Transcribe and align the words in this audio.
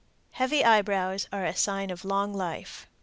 Heavy 0.31 0.65
eyebrows 0.65 1.27
are 1.31 1.45
a 1.45 1.55
sign 1.55 1.91
of 1.91 2.03
long 2.03 2.33
life. 2.33 2.87